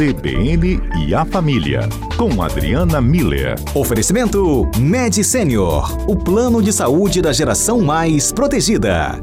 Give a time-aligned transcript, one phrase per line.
[0.00, 1.80] CBN e a Família,
[2.16, 3.54] com Adriana Miller.
[3.74, 9.20] Oferecimento Med Senior, o plano de saúde da geração mais protegida.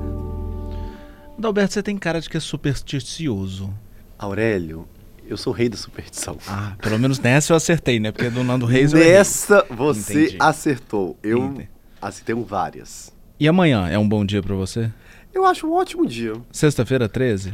[1.36, 3.74] Dalberto, você tem cara de que é supersticioso.
[4.20, 4.88] Aurélio,
[5.27, 6.38] eu sou o rei da superstição.
[6.48, 8.12] Ah, pelo menos nessa eu acertei, né?
[8.12, 10.38] Porque do Nando Reis eu Nessa você Entendi.
[10.39, 11.18] acertou.
[11.23, 11.70] Eu Entendi.
[12.00, 13.12] acertei várias.
[13.39, 14.91] E amanhã é um bom dia pra você?
[15.38, 16.34] Eu acho um ótimo dia.
[16.52, 17.54] Sexta-feira, 13?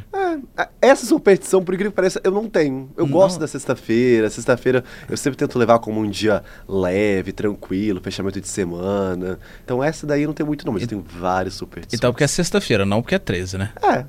[0.57, 2.89] É, essa superstição, por incrível que pareça, eu não tenho.
[2.95, 3.11] Eu Não?
[3.11, 4.29] gosto da sexta-feira.
[4.29, 9.37] Sexta-feira eu sempre tento levar como um dia leve, tranquilo, fechamento de semana.
[9.65, 11.99] Então essa daí eu não tenho muito não, mas eu tenho várias superstições.
[11.99, 13.73] Então porque é sexta-feira, não porque é 13, né?
[13.83, 14.05] É,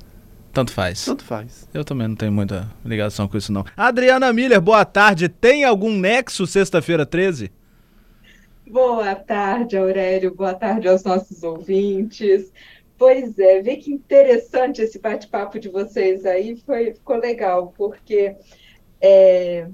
[0.53, 1.03] Tanto faz.
[1.03, 1.67] tanto faz.
[1.73, 3.65] Eu também não tenho muita ligação com isso, não.
[3.75, 5.27] Adriana Miller, boa tarde.
[5.27, 7.51] Tem algum nexo sexta-feira, 13?
[8.71, 10.33] Boa tarde, Aurélio.
[10.33, 12.53] Boa tarde aos nossos ouvintes.
[12.97, 18.35] Pois é, vê que interessante esse bate-papo de vocês aí, foi, ficou legal, porque
[19.01, 19.67] é,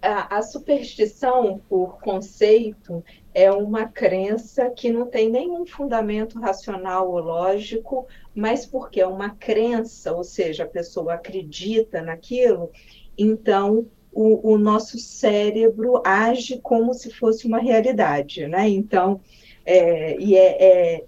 [0.00, 3.04] a, a superstição, por conceito,
[3.34, 9.30] é uma crença que não tem nenhum fundamento racional ou lógico, mas porque é uma
[9.30, 12.70] crença, ou seja, a pessoa acredita naquilo,
[13.18, 18.66] então o, o nosso cérebro age como se fosse uma realidade, né?
[18.66, 19.20] Então,
[19.66, 21.04] é, e é, é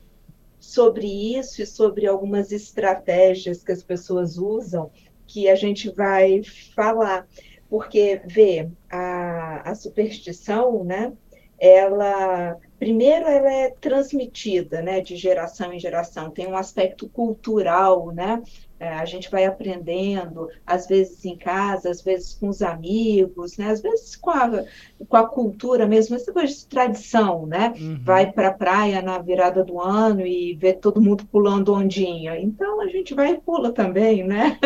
[0.69, 4.91] sobre isso e sobre algumas estratégias que as pessoas usam
[5.27, 6.43] que a gente vai
[6.75, 7.27] falar.
[7.71, 11.15] Porque, vê, a, a superstição, né?
[11.59, 16.31] Ela, primeiro, ela é transmitida, né, de geração em geração.
[16.31, 18.43] Tem um aspecto cultural, né?
[18.81, 23.71] É, a gente vai aprendendo, às vezes em casa, às vezes com os amigos, né?
[23.71, 24.65] Às vezes com a,
[25.09, 27.75] com a cultura mesmo, essa coisa de tradição, né?
[27.77, 27.99] Uhum.
[28.05, 32.39] Vai para a praia na virada do ano e vê todo mundo pulando ondinha.
[32.39, 34.57] Então a gente vai e pula também, né?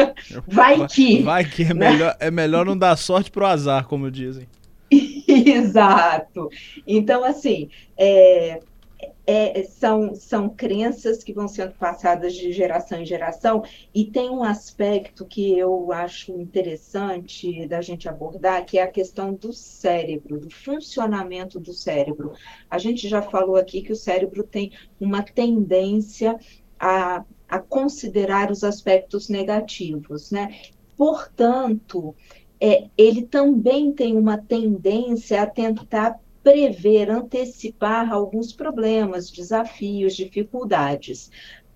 [0.47, 1.23] Vai que.
[1.23, 1.91] Vai que é né?
[1.91, 4.47] melhor, é melhor não dar sorte pro azar, como dizem.
[5.51, 6.49] Exato.
[6.87, 8.61] Então, assim, é,
[9.27, 13.63] é, são, são crenças que vão sendo passadas de geração em geração,
[13.95, 19.33] e tem um aspecto que eu acho interessante da gente abordar, que é a questão
[19.33, 22.33] do cérebro, do funcionamento do cérebro.
[22.69, 26.39] A gente já falou aqui que o cérebro tem uma tendência
[26.79, 30.61] a, a considerar os aspectos negativos, né?
[30.97, 32.15] Portanto,
[32.65, 41.29] é, ele também tem uma tendência a tentar prever, antecipar alguns problemas, desafios, dificuldades.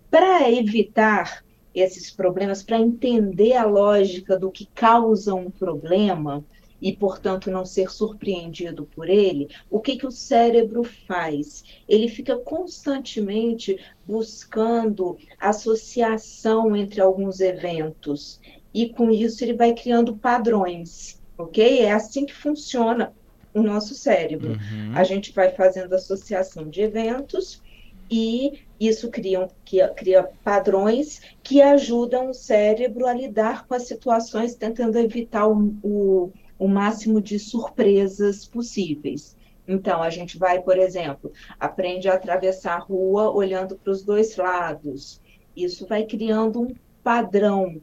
[0.08, 1.44] Para evitar
[1.74, 6.44] esses problemas, para entender a lógica do que causa um problema
[6.80, 11.64] e, portanto, não ser surpreendido por ele, o que, que o cérebro faz?
[11.88, 18.40] Ele fica constantemente buscando associação entre alguns eventos
[18.72, 21.80] e com isso ele vai criando padrões, ok?
[21.80, 23.14] É assim que funciona
[23.54, 24.50] o nosso cérebro.
[24.52, 24.92] Uhum.
[24.94, 27.62] A gente vai fazendo associação de eventos
[28.10, 34.54] e isso cria, que- cria padrões que ajudam o cérebro a lidar com as situações,
[34.54, 39.36] tentando evitar o, o, o máximo de surpresas possíveis.
[39.68, 44.36] Então, a gente vai, por exemplo, aprende a atravessar a rua olhando para os dois
[44.36, 45.20] lados.
[45.56, 47.80] Isso vai criando um padrão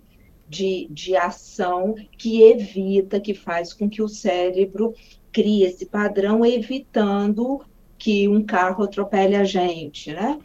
[0.47, 4.93] de, de ação que evita, que faz com que o cérebro
[5.31, 7.61] crie esse padrão, evitando
[7.97, 10.39] que um carro atropele a gente, né?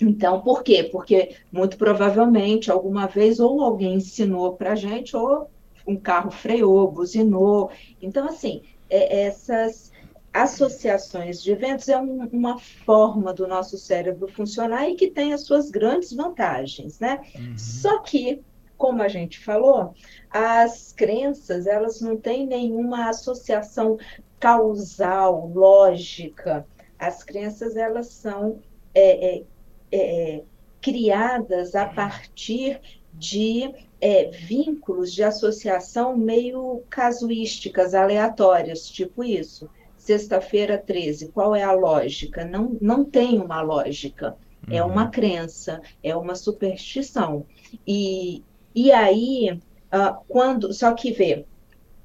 [0.00, 0.88] Então, por quê?
[0.90, 5.50] Porque muito provavelmente alguma vez ou alguém ensinou para a gente, ou
[5.90, 7.70] um carro freou, buzinou.
[8.00, 9.90] Então, assim, é- essas
[10.32, 15.44] associações de eventos é um- uma forma do nosso cérebro funcionar e que tem as
[15.44, 17.18] suas grandes vantagens, né?
[17.56, 18.42] Só que,
[18.76, 19.92] como a gente falou,
[20.30, 23.96] as crenças, elas não têm nenhuma associação
[24.38, 26.66] causal, lógica.
[26.98, 28.60] As crenças, elas são
[28.94, 29.44] é, é,
[29.92, 30.44] é,
[30.80, 32.80] criadas a partir
[33.20, 33.70] de
[34.00, 39.68] é, vínculos de associação meio casuísticas, aleatórias, tipo isso.
[39.98, 42.44] Sexta-feira 13, qual é a lógica?
[42.44, 44.36] Não, não tem uma lógica.
[44.68, 47.44] É uma crença, é uma superstição.
[47.86, 48.42] E,
[48.74, 50.72] e aí, ah, quando.
[50.72, 51.44] Só que vê,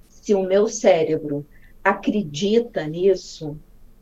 [0.10, 1.46] se o meu cérebro
[1.84, 3.58] acredita nisso,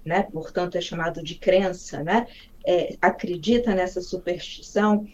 [0.06, 0.24] né?
[0.24, 2.28] Portanto, é chamado de crença, né?
[2.66, 5.06] É, acredita nessa superstição,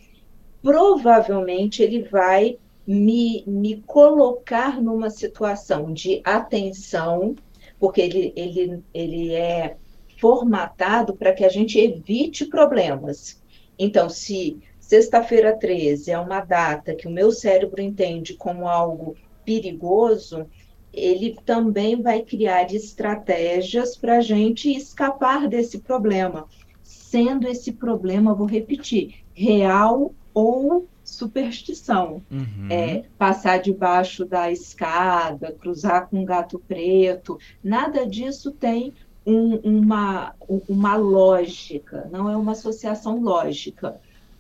[0.62, 7.36] provavelmente ele vai me, me colocar numa situação de atenção,
[7.80, 9.78] porque ele, ele, ele é
[10.20, 13.42] formatado para que a gente evite problemas.
[13.78, 19.16] Então, se sexta-feira 13 é uma data que o meu cérebro entende como algo
[19.46, 20.48] perigoso,
[20.92, 26.48] ele também vai criar estratégias para a gente escapar desse problema,
[26.82, 32.22] sendo esse problema, vou repetir, real ou superstição.
[32.32, 32.68] Uhum.
[32.70, 38.94] É, passar debaixo da escada, cruzar com um gato preto, nada disso tem
[39.26, 40.34] um, uma,
[40.68, 44.00] uma lógica, não é uma associação lógica,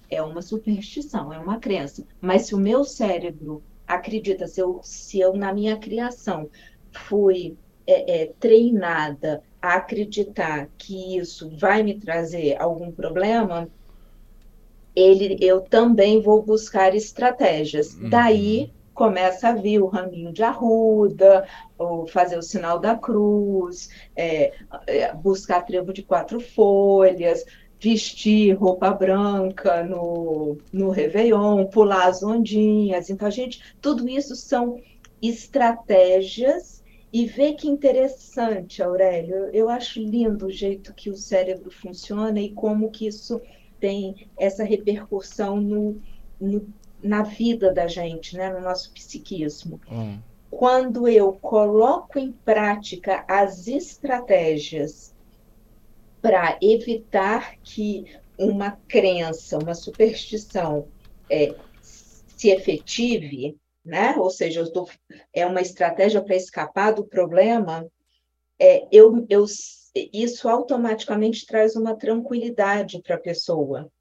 [0.09, 2.03] é uma superstição, é uma crença.
[2.21, 6.49] Mas se o meu cérebro acredita, se eu, se eu na minha criação
[6.91, 7.55] fui
[7.85, 13.67] é, é, treinada a acreditar que isso vai me trazer algum problema,
[14.95, 17.93] ele, eu também vou buscar estratégias.
[17.93, 18.09] Uhum.
[18.09, 21.47] Daí começa a vir o raminho de arruda,
[21.77, 24.51] ou fazer o sinal da cruz, é,
[24.85, 27.45] é, buscar trevo de quatro folhas,
[27.79, 33.09] vestir roupa branca no, no Réveillon, pular as ondinhas.
[33.09, 34.81] Então, a gente, tudo isso são
[35.21, 39.49] estratégias e ver que interessante, Aurélio.
[39.53, 43.41] Eu acho lindo o jeito que o cérebro funciona e como que isso
[43.79, 46.01] tem essa repercussão no,
[46.39, 46.67] no
[47.01, 49.79] na vida da gente, né, no nosso psiquismo.
[49.89, 50.19] Hum.
[50.49, 55.15] Quando eu coloco em prática as estratégias
[56.21, 58.05] para evitar que
[58.37, 60.87] uma crença, uma superstição
[61.29, 64.15] é, se efetive, né?
[64.17, 64.87] Ou seja, tô,
[65.33, 67.87] é uma estratégia para escapar do problema.
[68.59, 69.45] É, eu, eu,
[70.13, 73.91] isso automaticamente traz uma tranquilidade para a pessoa.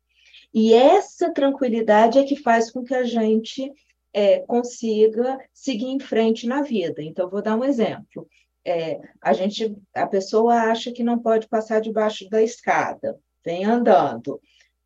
[0.52, 3.70] E essa tranquilidade é que faz com que a gente
[4.12, 7.02] é, consiga seguir em frente na vida.
[7.02, 8.26] Então, vou dar um exemplo.
[8.64, 14.40] É, a gente, a pessoa acha que não pode passar debaixo da escada, vem andando,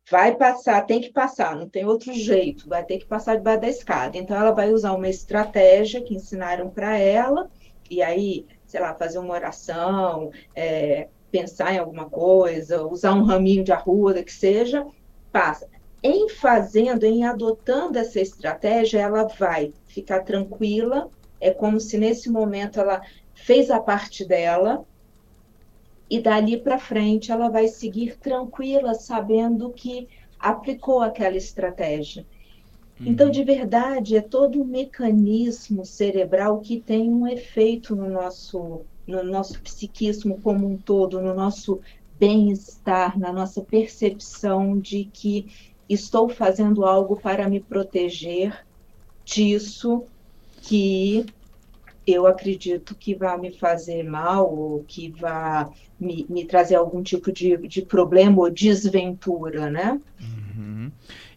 [0.09, 3.69] vai passar, tem que passar, não tem outro jeito, vai ter que passar debaixo da
[3.69, 4.17] escada.
[4.17, 7.49] Então, ela vai usar uma estratégia que ensinaram para ela,
[7.89, 13.63] e aí, sei lá, fazer uma oração, é, pensar em alguma coisa, usar um raminho
[13.63, 14.85] de arruda, que seja,
[15.31, 15.67] passa.
[16.01, 21.09] Em fazendo, em adotando essa estratégia, ela vai ficar tranquila,
[21.39, 23.01] é como se nesse momento ela
[23.33, 24.85] fez a parte dela,
[26.09, 30.07] e dali para frente ela vai seguir tranquila, sabendo que
[30.37, 32.25] aplicou aquela estratégia.
[33.05, 33.11] Uhum.
[33.11, 39.23] Então, de verdade, é todo um mecanismo cerebral que tem um efeito no nosso, no
[39.23, 41.81] nosso psiquismo como um todo, no nosso
[42.19, 45.47] bem-estar, na nossa percepção de que
[45.89, 48.57] estou fazendo algo para me proteger
[49.25, 50.05] disso
[50.61, 51.25] que
[52.05, 55.65] eu acredito que vai me fazer mal ou que vai
[55.99, 59.91] me, me trazer algum tipo de, de problema ou desventura, né?
[59.91, 60.42] Uhum.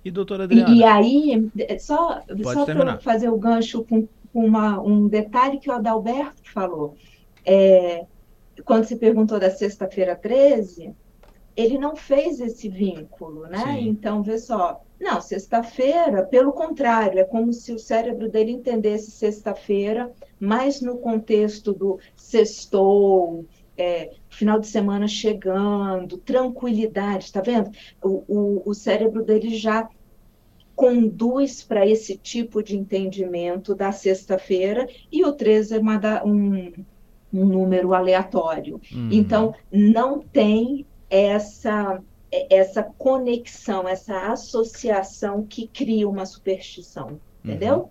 [0.04, 0.74] E doutora Adriana?
[0.74, 2.22] E, e aí, só,
[2.52, 6.96] só para fazer o gancho com, com uma, um detalhe que o Adalberto falou,
[7.44, 8.06] é,
[8.64, 10.94] quando se perguntou da sexta-feira 13,
[11.56, 13.58] ele não fez esse vínculo, né?
[13.58, 13.88] Sim.
[13.88, 20.12] Então, vê só, não, sexta-feira, pelo contrário, é como se o cérebro dele entendesse sexta-feira
[20.38, 27.70] mais no contexto do sextou, é, final de semana chegando, tranquilidade, tá vendo?
[28.02, 29.88] O, o, o cérebro dele já
[30.74, 36.72] conduz para esse tipo de entendimento da sexta-feira e o 13 é uma, um,
[37.32, 38.80] um número aleatório.
[38.92, 39.08] Uhum.
[39.10, 42.02] Então, não tem essa
[42.50, 47.76] essa conexão, essa associação que cria uma superstição, entendeu?
[47.76, 47.88] Uhum.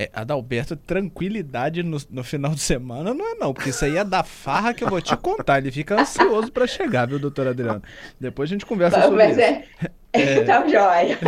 [0.00, 4.04] É, Adalberto, tranquilidade no, no, final de semana não é não, porque isso aí é
[4.04, 5.58] da farra que eu vou te contar.
[5.58, 7.82] Ele fica ansioso para chegar, viu, doutor Adriano?
[8.20, 9.40] Depois a gente conversa sobre isso.
[9.40, 9.64] É...
[10.12, 10.42] É...
[10.44, 11.18] Tá jóia.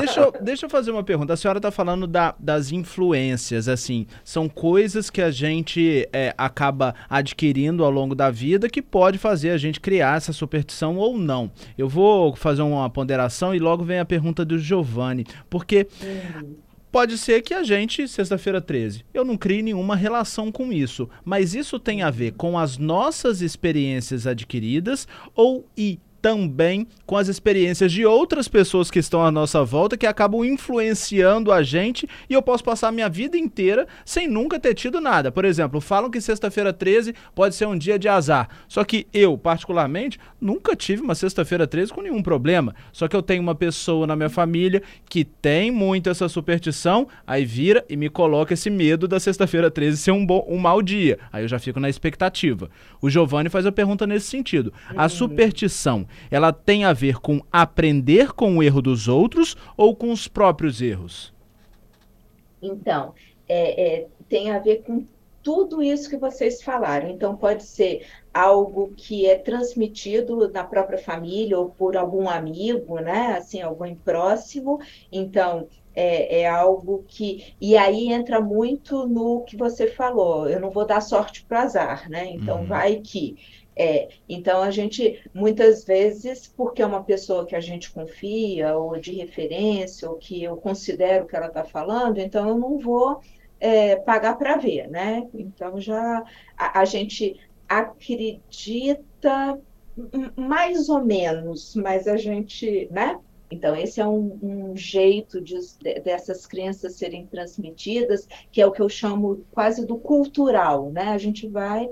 [0.00, 1.34] Deixa eu, deixa eu fazer uma pergunta.
[1.34, 6.94] A senhora está falando da, das influências, assim, são coisas que a gente é, acaba
[7.08, 11.50] adquirindo ao longo da vida que pode fazer a gente criar essa superstição ou não.
[11.76, 16.56] Eu vou fazer uma ponderação e logo vem a pergunta do Giovanni, porque uhum.
[16.90, 21.54] Pode ser que a gente, sexta-feira 13, eu não crie nenhuma relação com isso, mas
[21.54, 27.92] isso tem a ver com as nossas experiências adquiridas ou e também com as experiências
[27.92, 32.42] de outras pessoas que estão à nossa volta que acabam influenciando a gente e eu
[32.42, 35.30] posso passar a minha vida inteira sem nunca ter tido nada.
[35.30, 38.48] Por exemplo, falam que sexta-feira 13 pode ser um dia de azar.
[38.68, 42.74] Só que eu, particularmente, nunca tive uma sexta-feira 13 com nenhum problema.
[42.92, 47.44] Só que eu tenho uma pessoa na minha família que tem muito essa superstição, aí
[47.44, 51.18] vira e me coloca esse medo da sexta-feira 13 ser um, bom, um mau dia.
[51.32, 52.70] Aí eu já fico na expectativa.
[53.00, 54.72] O Giovanni faz a pergunta nesse sentido.
[54.96, 55.08] A uhum.
[55.08, 60.28] superstição ela tem a ver com aprender com o erro dos outros ou com os
[60.28, 61.32] próprios erros?
[62.62, 63.14] Então,
[63.48, 65.04] é, é, tem a ver com
[65.42, 67.08] tudo isso que vocês falaram.
[67.08, 73.36] Então, pode ser algo que é transmitido na própria família ou por algum amigo, né?
[73.38, 74.80] Assim, alguém próximo.
[75.10, 77.54] Então, é, é, algo que.
[77.60, 80.48] E aí entra muito no que você falou.
[80.48, 82.26] Eu não vou dar sorte para azar, né?
[82.26, 82.66] Então, uhum.
[82.66, 83.36] vai que.
[83.80, 88.98] É, então a gente muitas vezes, porque é uma pessoa que a gente confia, ou
[88.98, 93.20] de referência, ou que eu considero que ela está falando, então eu não vou
[93.60, 95.28] é, pagar para ver, né?
[95.32, 96.24] Então já
[96.56, 99.60] a, a, gente acredita
[100.36, 103.18] mais ou menos, mas a gente, né?
[103.50, 105.56] Então, esse é um, um jeito de,
[106.04, 111.08] dessas crenças serem transmitidas, que é o que eu chamo quase do cultural, né?
[111.08, 111.88] A gente vai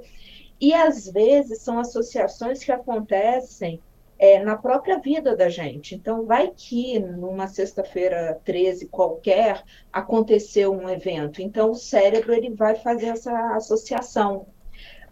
[0.60, 3.80] e às vezes são associações que acontecem
[4.18, 5.94] é, na própria vida da gente.
[5.94, 11.42] Então, vai que numa sexta-feira 13 qualquer aconteceu um evento.
[11.42, 14.46] Então, o cérebro ele vai fazer essa associação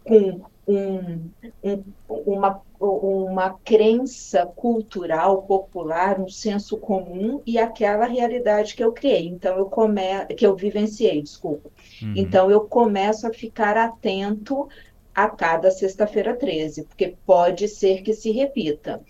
[0.02, 1.30] com um,
[1.62, 9.26] um, uma, uma crença cultural, popular, um senso comum e aquela realidade que eu criei.
[9.28, 10.24] Então, eu come...
[10.36, 11.70] que eu vivenciei, desculpa.
[12.02, 12.14] Uhum.
[12.16, 14.66] Então, eu começo a ficar atento
[15.14, 19.00] a cada sexta-feira 13, porque pode ser que se repita.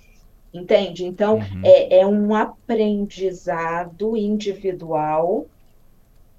[0.53, 1.05] Entende?
[1.05, 1.63] Então, uhum.
[1.65, 5.47] é, é um aprendizado individual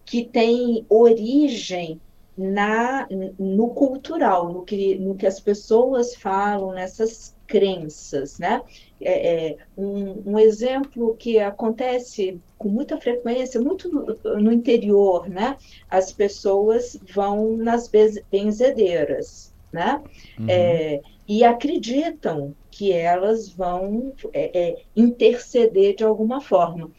[0.06, 2.00] que tem origem
[2.38, 3.08] na,
[3.40, 8.62] no cultural, no que, no que as pessoas falam, nessas crenças, né?
[9.00, 15.58] É, é um, um, exemplo que acontece com muita frequência, muito no, no interior, né?
[15.90, 17.90] As pessoas vão nas
[18.32, 20.02] benzedeiras, né?
[20.40, 20.46] Uhum.
[20.48, 26.90] É, e acreditam que elas vão é, é, interceder de alguma forma.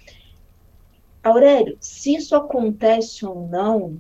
[1.23, 3.99] Aurélio, se isso acontece ou não,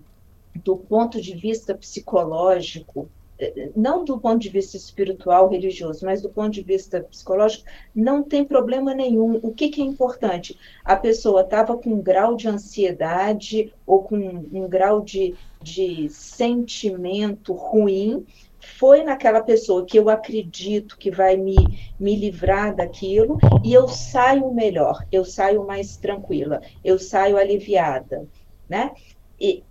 [0.54, 6.30] do ponto de vista psicológico, é, não do ponto de vista espiritual, religioso, mas do
[6.30, 7.64] ponto de vista psicológico,
[7.94, 9.38] não tem problema nenhum.
[9.42, 10.58] O que, que é importante?
[10.84, 17.52] A pessoa estava com um grau de ansiedade ou com um grau de, de sentimento
[17.52, 18.24] ruim,
[18.66, 21.54] foi naquela pessoa que eu acredito que vai me,
[21.98, 28.28] me livrar daquilo e eu saio melhor, eu saio mais tranquila, eu saio aliviada,
[28.68, 28.92] né?
[29.40, 29.64] E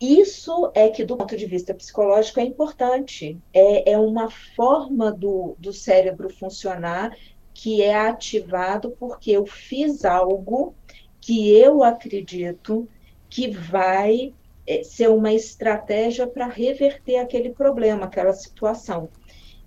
[0.00, 3.38] isso é que, do ponto de vista psicológico, é importante.
[3.52, 7.14] É, é uma forma do, do cérebro funcionar
[7.52, 10.74] que é ativado porque eu fiz algo
[11.20, 12.88] que eu acredito
[13.28, 14.34] que vai
[14.70, 19.08] é, ser uma estratégia para reverter aquele problema, aquela situação.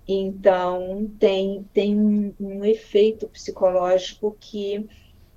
[0.08, 4.88] Então, tem, tem um, um efeito psicológico que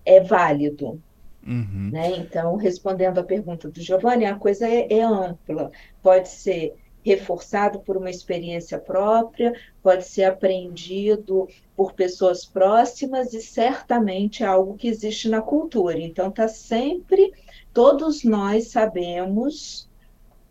[0.06, 1.02] é válido.
[1.46, 1.90] Uhum.
[1.92, 2.16] Né?
[2.18, 5.70] Então, respondendo à pergunta do Giovanni, a coisa é, é ampla.
[6.02, 14.44] Pode ser reforçado por uma experiência própria, pode ser aprendido por pessoas próximas e certamente
[14.44, 16.00] é algo que existe na cultura.
[16.00, 17.34] Então, está sempre
[17.78, 19.88] todos nós sabemos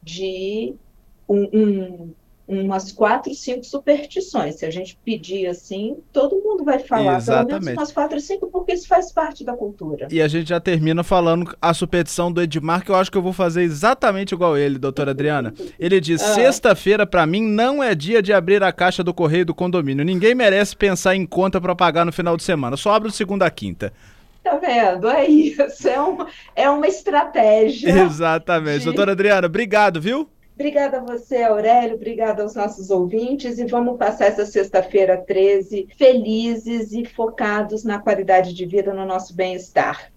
[0.01, 0.77] de
[1.29, 2.15] um, um,
[2.47, 4.55] umas quatro, cinco superstições.
[4.55, 7.49] Se a gente pedir assim, todo mundo vai falar Exatamente.
[7.49, 10.07] pelo menos umas quatro, cinco, porque isso faz parte da cultura.
[10.09, 13.23] E a gente já termina falando a superstição do Edmar, que eu acho que eu
[13.23, 15.53] vou fazer exatamente igual ele, doutora Adriana.
[15.81, 16.33] Ele diz: ah.
[16.33, 20.05] sexta-feira, para mim, não é dia de abrir a caixa do correio do condomínio.
[20.05, 22.77] Ninguém merece pensar em conta para pagar no final de semana.
[22.77, 23.93] Só abre o segunda a quinta.
[24.47, 25.09] Tá vendo?
[25.09, 25.89] É isso.
[25.89, 27.91] É uma, é uma estratégia.
[28.05, 28.79] Exatamente.
[28.79, 28.85] De...
[28.85, 30.29] Doutora Adriana, obrigado, viu?
[30.55, 36.93] Obrigada a você, Aurélio, obrigada aos nossos ouvintes e vamos passar essa sexta-feira 13 felizes
[36.93, 40.13] e focados na qualidade de vida, no nosso bem-estar.